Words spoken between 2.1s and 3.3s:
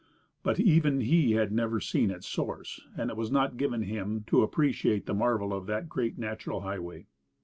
source, and it was